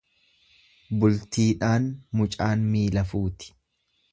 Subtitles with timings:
[1.03, 1.85] Bultiidhaan
[2.23, 3.55] mucaan miila fuuti.